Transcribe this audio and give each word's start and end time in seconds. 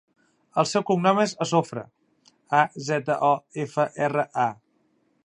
El 0.61 0.67
seu 0.69 0.85
cognom 0.91 1.19
és 1.23 1.33
Azofra: 1.45 1.83
a, 2.61 2.63
zeta, 2.89 3.19
o, 3.29 3.33
efa, 3.67 3.87
erra, 4.07 4.25
a. 4.49 4.51